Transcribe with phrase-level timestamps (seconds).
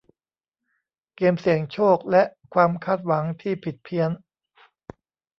[1.15, 4.11] เกมเสี่ยงโชคและความคาดหวังที่ผิดเพี้ยน